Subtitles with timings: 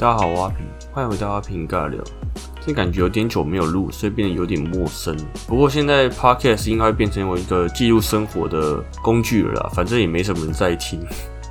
[0.00, 2.02] 大家好，我阿平，欢迎回到阿平尬聊。
[2.64, 5.14] 这感觉有点久没有录，所以变得有点陌生。
[5.46, 10.98] 不过现在 podcast 应该会变成我一个记录生活的工具了啦，反正也没什么人在听。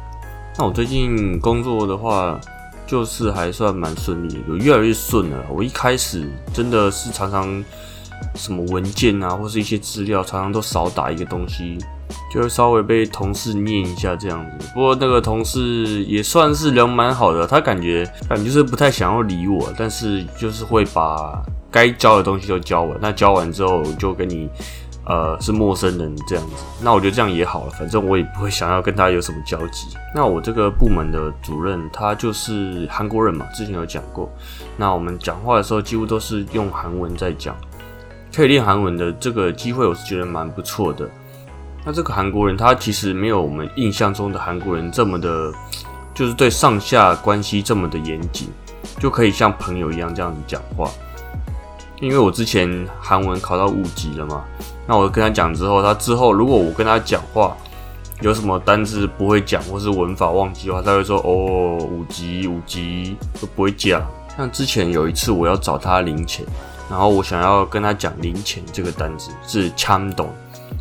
[0.58, 2.40] 那我最近工作的话，
[2.88, 5.46] 就是还算蛮顺利，有越来越顺了。
[5.52, 7.64] 我一开始真的是常常
[8.34, 11.78] 什么文件啊，或是一些资料，常常都少打一个东西。
[12.32, 22.98] 就稍微被同事念一下这样子，不过那个同事也算是人蛮好的，他感觉感觉就是不太想要理我，但是就是会把该教的东西都教完。
[23.02, 24.48] 那教完之后就跟你
[25.06, 29.88] 呃是陌生人这样子，那我觉得这样也好了，反正我也不会想要跟他有什么交集。
[30.14, 34.30] 那我这个部门的主任他就是韩国人嘛，之前有讲过。
[34.78, 37.56] 那我们讲话的时候几乎都是用韩文在讲，
[38.36, 41.10] 可以练韩文的这个机会我是觉得蛮不错的。
[41.90, 45.52] 那这个韩国人，他其实没有我们印象中的韩国人这么的，
[46.14, 48.48] 就是对上下关系这么的严谨，
[49.00, 50.88] 就可以像朋友一样这样子讲话。
[52.00, 54.46] 因为我之前韩文考到五级了嘛，
[54.86, 57.58] 那我跟他讲之后，他之后如果我跟他讲话
[58.22, 64.00] 有什么单字不会讲，或是文法忘记的话，他会说哦五级五级都不会讲。
[64.38, 66.46] 像之前有一次我要找他零钱，
[66.88, 70.30] 然后我想要跟他讲零钱这个单字是枪懂。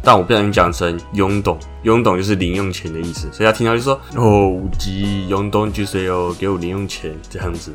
[0.03, 7.73] 但我不小心讲成“拥懂”，“拥懂”就是零用钱的意思，所以他听到就说：“哦，五级拥懂就是要给我零用钱这样子。”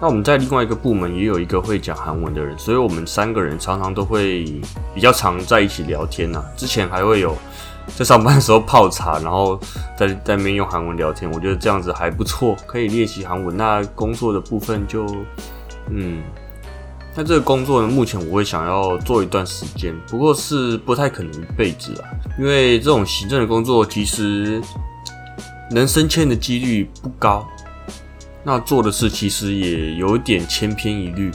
[0.00, 4.44] 那我们在另外一个部门也有一个会讲韩文的人，所以我们三个人常常都会
[4.94, 6.42] 比较常在一起聊天呐。
[6.56, 7.36] 之前还会有
[7.96, 9.58] 在上班的时候泡茶，然后
[9.96, 13.56] 在在那边用韩文聊天，我觉得这样子还不错，可以练习韩文。
[13.56, 15.04] 那工作的部分就
[15.90, 16.22] 嗯。
[17.18, 22.06] 那这个工作呢，目前我会想要做一段时间，不过是不太可能一辈子啊，
[22.38, 24.62] 因为这种行政的工作其实
[25.72, 27.44] 能升迁的几率不高，
[28.44, 31.32] 那做的事其实也有点千篇一律，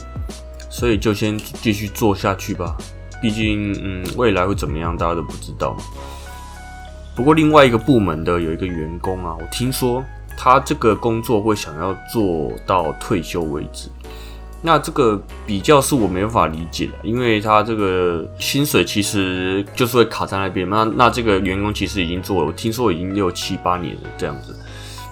[0.70, 2.74] 所以就先继续做下去吧。
[3.20, 5.76] 毕竟，嗯，未来会怎么样，大家都不知道。
[7.14, 10.02] 不过，另外一个部门的有一个员工啊，我听说
[10.34, 13.90] 他这个工作会想要做到退休为止。
[14.66, 20.66] 那这个比较是我没办法理解的，因为他这个薪水其实就是会卡在那边。
[20.70, 24.56] 那那这个员工其实已经做了，我听说已经六七八年了这样子。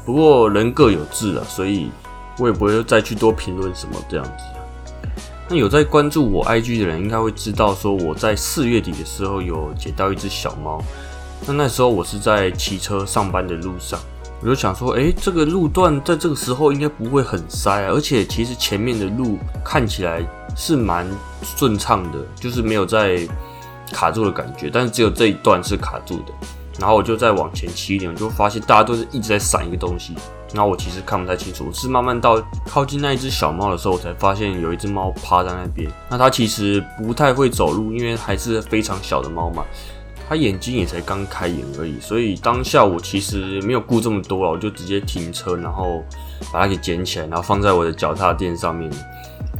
[0.06, 1.90] 不过人各有志啊，所以
[2.38, 5.10] 我也不会再去多评论什么这样子。
[5.50, 10.82] 那有在关注我 IG 的人应该会知道，说我在四月底的时候有捡到一只小猫。
[11.46, 14.00] 那那时候我是在骑车上班的路上。
[14.42, 20.20] 我就想说，哎，这个路段在这个时候应该不会很塞，而且其实前面的路看起来
[20.56, 21.06] 是蛮
[21.42, 23.26] 顺畅的，就是没有在
[23.92, 24.68] 卡住的感觉。
[24.68, 26.32] 但是只有这一段是卡住的。
[26.80, 30.14] 然后我就再往前骑一点，我就发现大家都是一直在闪一个东西。
[30.54, 35.88] 然后我其实看不太清楚，是慢慢到靠近那一只小猫的时候，我才发现有一只猫趴在那边。
[36.10, 39.62] 那它其实不太会走路，因为还是非常小的猫嘛。
[40.28, 46.02] 他眼睛也才刚开眼而已，所以当下我其实没有顾这么多了，我就直接停车，然后
[46.52, 48.90] 把它给捡起来，然后放在我的脚踏垫上面。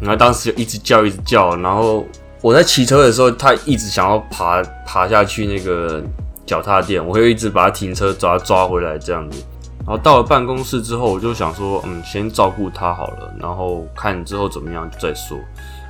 [0.01, 2.05] 然后当时就一直叫，一直叫，然后
[2.41, 6.03] 我在骑车的时候，它一直想要爬爬下去那个
[6.45, 9.45] 脚踏垫，我会一直把它停车抓抓回来这样子。
[9.85, 15.37] 然后到了办公室之后，我就想说，嗯，先照顾它好了，然后看之后怎么样再说。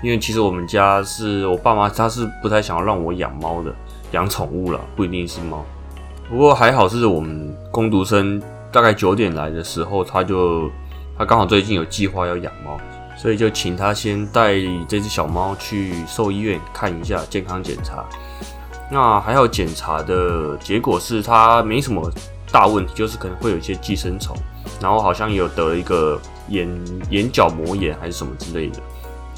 [0.02, 3.72] 因为其实我们家是我爸妈，他是不太想要让我养猫的。
[4.12, 5.64] 养宠物了，不一定是猫。
[6.30, 10.70] 不过还好是我们工读生大概九点来的时候，他就
[11.18, 12.78] 他刚好最近有计划要养猫，
[13.16, 14.54] 所以就请他先带
[14.88, 18.04] 这只小猫去兽医院看一下健康检查。
[18.90, 22.10] 那还好检查的结果是它没什么
[22.50, 24.36] 大问题，就是可能会有一些寄生虫，
[24.80, 26.68] 然后好像有得一个眼
[27.10, 28.78] 眼角膜炎还是什么之类的。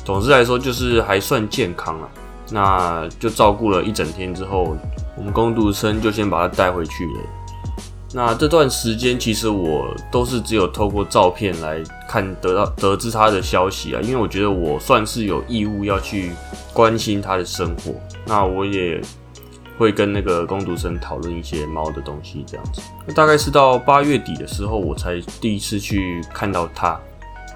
[0.05, 2.09] 总之来说，就是还算健康了。
[2.51, 4.77] 那就照顾了一整天之后，
[5.17, 7.21] 我们工读生就先把它带回去了。
[8.13, 16.31] 那这段时间其实我都是只有透过照片来看得到得知他的消息啊，因为我觉得我算是有义务要去
[16.73, 17.93] 关心他的生活。
[18.25, 19.01] 那我也
[19.77, 22.81] 会跟那个工读生讨论一些猫的东西，这样子。
[23.05, 26.97] 那大概是到八月底的时候，我才第一次去看到它。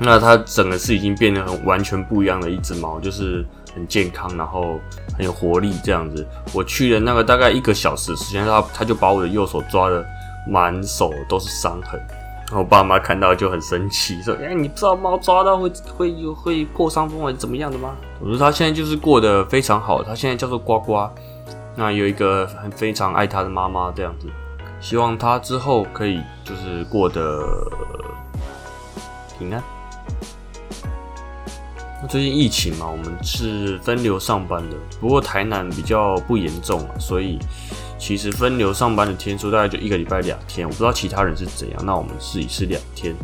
[0.01, 3.47] 那它整个是已经变得很完全不一样的一只猫，就是。
[3.79, 4.81] 很健康，然后
[5.17, 6.27] 很有活力，这样子。
[6.53, 10.05] 我去了那个大概一个小时时间，他他就把我的右手抓的
[10.49, 12.01] 满手都是伤痕。
[12.49, 21.09] 然后我爸妈看到就很生气，说：“哎，你不知道猫抓到会会有会破伤风还是怎么样的吗？”我说：“他现在就是过得非常好，他现在叫做呱呱，
[21.77, 24.27] 那有一个很非常爱他的妈妈这样子。
[24.81, 27.45] 希望他之后可以就是过得
[29.39, 29.63] 平安。”
[32.09, 37.39] 最近疫情嘛，我们是分流上班的，不过台南比较不严重啊，所以
[37.99, 41.79] 其实分流上班的天数大概就一个礼拜两天，我不知道其他人是怎样。
[41.85, 43.15] 那我们试一试两天，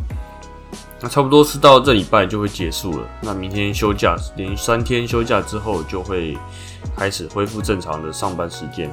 [1.01, 3.09] 那差不多是到这礼拜就会结束了。
[3.23, 6.37] 那明天休假，连三天休假之后，就会
[6.95, 8.91] 开始恢复正常的上班时间。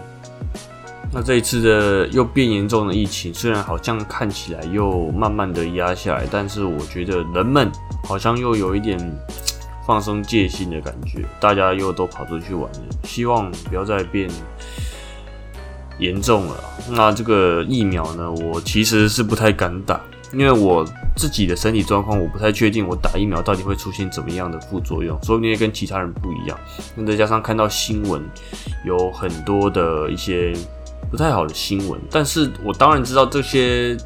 [1.11, 7.69] 那这一次的又变严重的疫情，虽然好像看起来又慢慢的压下来，但是我觉得人们
[8.05, 8.97] 好像又有一点。
[9.85, 14.29] 放松戒心的感觉，大家又都跑出去玩了，希望不要再变
[15.99, 16.55] 严重了。
[16.89, 19.99] 那这个疫苗呢，我其实是不太敢打，
[20.33, 20.85] 因为我
[21.15, 26.57] 自己的身体状况，我不太确定我打疫苗到底会出现怎么样的副作用，所以你也跟其他人不一样。
[26.95, 28.23] 那再加上看到新闻
[28.85, 30.53] 有很多的一些
[31.09, 33.97] 不太好的新闻，但是我当然知道这些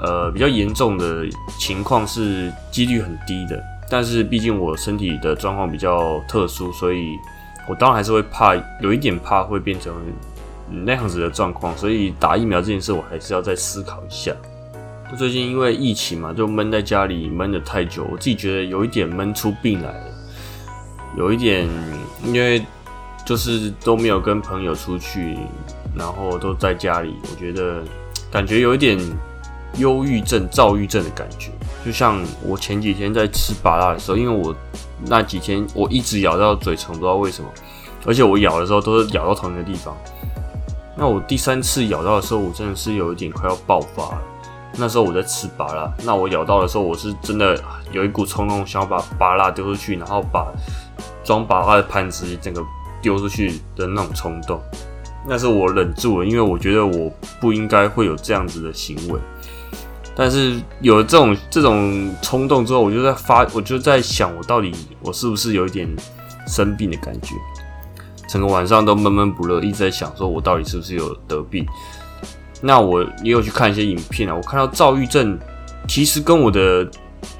[0.00, 1.26] 呃比较严重的
[1.58, 3.62] 情况是几率很低的。
[3.88, 7.16] 但是毕竟我身体的状况比较特殊，所以
[7.68, 9.94] 我当然还是会怕，有一点怕会变成
[10.84, 11.76] 那样子的状况。
[11.76, 14.32] 所以打疫苗这件事，我还是要再思考一下。
[15.16, 20.04] 最近因为疫情嘛，就闷在家里闷的太久，我自己觉得有一点闷出病来了，
[21.16, 21.68] 有一点
[22.24, 22.60] 因为
[23.24, 25.38] 就是都没有跟朋友出去，
[25.94, 27.84] 然后都在家里，我觉得
[28.32, 28.98] 感觉有一点
[29.78, 31.52] 忧郁症、躁郁症的感觉。
[31.86, 34.52] 就像我前几天在吃麻辣的时候，因为我
[35.04, 37.48] 那几天我一直咬到嘴唇，不知道为什么，
[38.04, 39.96] 而且我咬的时候都是咬到同一个地方。
[40.96, 44.22] 那我第三次咬到的时候，我真的是有一点快要爆发了。
[44.76, 47.56] 那时候我在吃麻辣，那我咬到的时候，我是真的
[47.92, 50.52] 有一股冲动，想要把麻辣丢出去，然后把
[51.22, 52.60] 装麻辣的盘子整个
[53.00, 54.60] 丢出去的那种冲动。
[55.24, 57.08] 那是我忍住了，因为我觉得我
[57.40, 59.20] 不应该会有这样子的行为。
[60.18, 64.72] 但是有了这种这种冲动之后，我就在发，我就在想，我到底
[65.02, 65.86] 我是不是有一点
[66.48, 67.34] 生病的感觉？
[68.26, 71.66] 整个晚上都闷闷不乐，一直在想，说我到底是不是有得病？
[72.62, 75.38] 那我也有去看一些影片啊，我看到躁郁症
[75.86, 76.88] 其实跟我的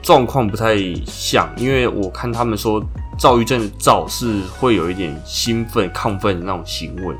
[0.02, 0.76] 状况不太
[1.06, 2.84] 像，因为我看他们说
[3.18, 7.16] 躁郁症的躁是会有一点兴奋、亢奋的那种行为，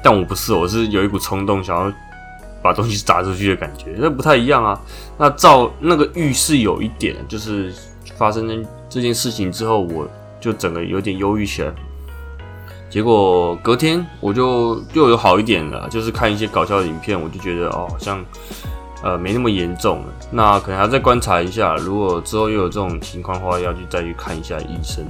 [0.00, 1.92] 但我不是，我是有一股冲动想要。
[2.62, 4.80] 把东西砸出去的感觉，那不太一样啊。
[5.18, 7.72] 那照那个预示有一点，就是
[8.16, 10.08] 发生这件事情之后，我
[10.40, 11.72] 就整个有点忧郁起来。
[12.88, 18.24] 结果隔天我就又有好一点了，就是看一些搞笑的影片，我就觉得哦，好像
[19.02, 20.06] 呃没那么严重了。
[20.32, 25.04] 那可能还要再观察一下，如果之后又有这种情况的话，要去再去看一下医生。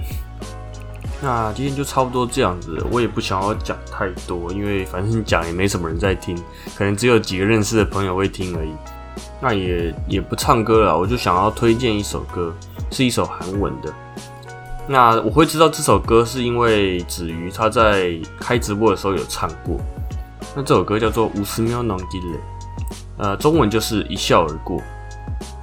[1.22, 6.34] 那今天就差不多这样子，我也不想要讲太多，因为反正讲也没什么人在听，
[6.74, 8.70] 可能只有几个认识的朋友会听而已。
[9.38, 12.54] 那也也不唱歌了，我就想要推荐一首歌，
[12.90, 13.92] 是一首韩文的。
[14.88, 19.78] 那我会知道这首歌是因为子瑜他在开直播的时候有唱过。
[20.56, 22.26] 那这首歌叫做《五十秒能积累》，
[23.18, 24.82] 呃，中文就是一笑而过。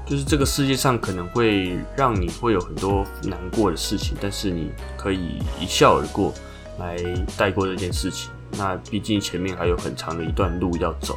[0.10, 6.34] 就是这个世界上可能会让你会有很多难过的事情，但是你可以一笑而过
[6.80, 6.96] 来
[7.38, 8.32] 带过这件事情。
[8.52, 11.14] 那毕竟前面还有很长的一段路要走。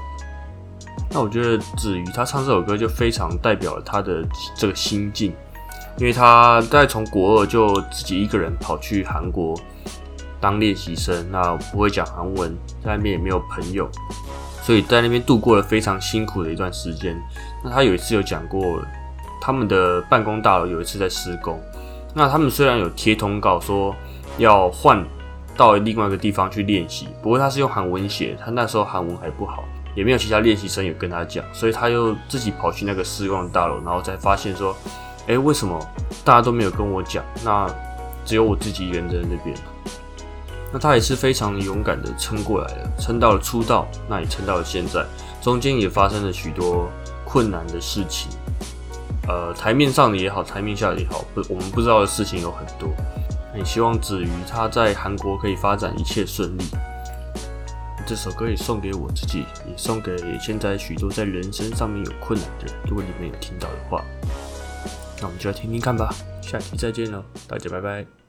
[1.13, 4.25] 那我觉得子瑜他唱这首歌就非常代表了他的
[4.57, 5.33] 这个心境，
[5.97, 9.55] 因为他在从国二就自己一个人跑去韩国
[10.41, 13.89] 当练习生，那不会讲韩文，在那边也没有朋友。
[14.63, 17.17] 所以在那边度过了非常辛苦的一段时间。
[17.65, 18.83] 那他有一次有讲过，
[19.41, 21.61] 他们的办公大楼有一次在施工。
[22.15, 23.95] 那他们虽然有贴通告说
[24.37, 25.05] 要换
[25.57, 29.65] 到另外一个地方去练习，不过他是用韩文写，他那时候韩文还不好，
[29.95, 34.77] 也没有其他练习生有跟他讲，所以他又自己跑去那个施工大楼，然后才发现说，
[35.27, 35.79] 哎，为什么
[36.25, 37.25] 大家都没有跟我讲？
[37.45, 37.67] 那
[38.25, 39.57] 只有我自己一个人在那边。
[40.73, 45.05] 那他也是非常勇敢的撑过来了，撑到了出道，那也撑到了现在，
[45.43, 46.89] 中间也发生了许多
[47.25, 48.31] 困难的事情，
[49.27, 52.89] 呃，台面上的也好，台面下的也好，不，我们不知道的事情有很多。
[53.57, 56.65] 也希望子瑜他在韩国可以发展一切顺利。
[58.07, 62.75] 这首歌也送给我自己，也送给现在许多在人生上面有困难的人。
[62.89, 64.05] 如果你们有听到的话，
[65.21, 66.15] 那我们就来听听看吧。
[66.43, 68.20] 下期再见喽，大家拜拜。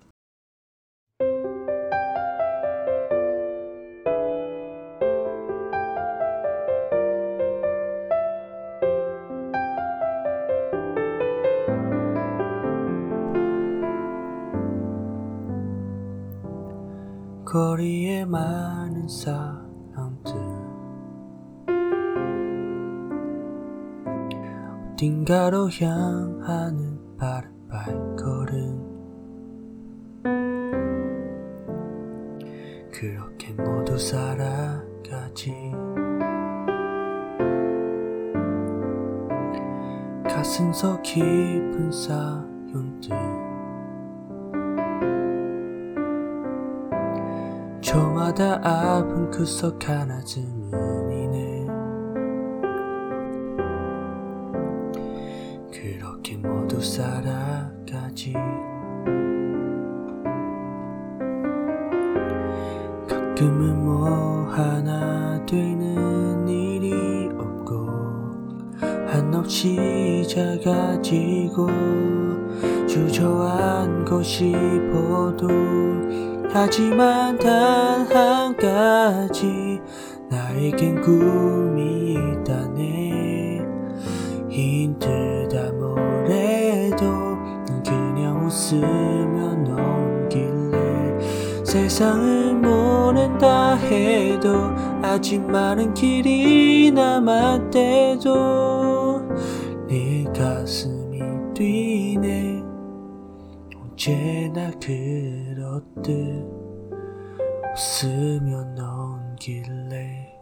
[17.52, 20.34] 거리에 많은 사람들
[24.94, 28.92] 어딘가로 향하는바람 발걸음.
[32.94, 35.54] 그렇게 모두 살아가지.
[40.24, 43.31] 가슴 속 깊은 사연들
[48.32, 51.68] 저마다 아픈 그속 하나 즈문이네.
[55.72, 58.34] 그렇게 모두 살아가지.
[63.08, 67.88] 가끔은 뭐 하나 되는 일이 없고
[69.08, 71.68] 한없이 작아지고
[72.88, 75.48] 주저앉고 싶어도
[76.54, 79.80] 하지만 단 한 가지
[80.30, 83.62] 나에겐 꿈이 있다네.
[84.50, 87.38] 힘들다 뭐래도
[87.86, 90.78] 그냥 웃으며 넘길래.
[91.64, 94.50] 세상을 모른다 해도
[95.02, 98.30] 아직 많은 길이 남았대도
[99.88, 101.20] 내 가슴이
[101.54, 102.62] 뛰네.
[103.82, 105.41] 언제나 그
[105.72, 106.10] 렇듯
[107.74, 110.38] 웃으며 넘길래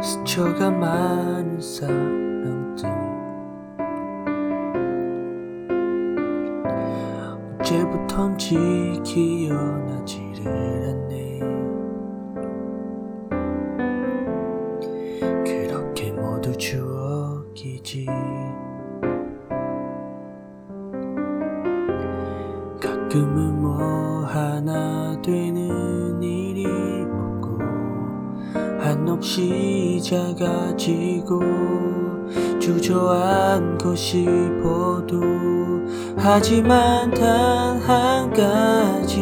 [0.00, 2.21] 스쳐가 많은 사
[7.62, 8.56] 언제부턴지
[9.04, 11.11] 기억나지를 않네
[30.02, 31.40] 작아지고
[32.58, 35.20] 주저앉고 싶어도.
[36.16, 39.20] 하지만 단 한 가지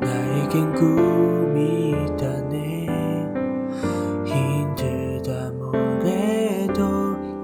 [0.00, 2.86] 나에겐 꿈이 있다네.
[4.24, 6.82] 힘들다 뭐래도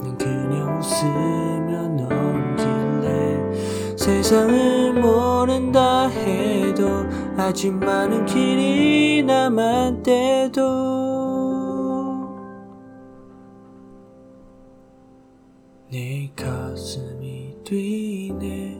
[0.03, 7.05] 난 그냥 웃으며 넘길래 세상을 모른다 해도
[7.37, 11.02] 아직 많은 길이 남았대도
[17.73, 18.79] 뛰네.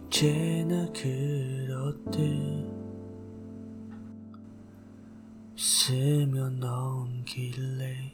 [0.00, 2.18] 언제나 그렇듯.
[5.54, 8.07] 웃으며 넘길래